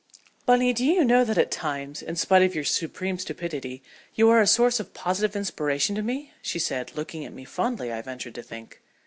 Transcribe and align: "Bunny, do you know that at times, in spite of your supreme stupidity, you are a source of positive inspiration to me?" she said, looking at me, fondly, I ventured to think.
"Bunny, 0.47 0.73
do 0.73 0.83
you 0.83 1.03
know 1.05 1.23
that 1.23 1.37
at 1.37 1.51
times, 1.51 2.01
in 2.01 2.15
spite 2.15 2.41
of 2.41 2.55
your 2.55 2.63
supreme 2.63 3.19
stupidity, 3.19 3.83
you 4.15 4.31
are 4.31 4.41
a 4.41 4.47
source 4.47 4.79
of 4.79 4.95
positive 4.95 5.35
inspiration 5.35 5.93
to 5.95 6.01
me?" 6.01 6.33
she 6.41 6.57
said, 6.57 6.95
looking 6.97 7.23
at 7.23 7.33
me, 7.33 7.45
fondly, 7.45 7.91
I 7.93 8.01
ventured 8.01 8.33
to 8.33 8.41
think. 8.41 8.81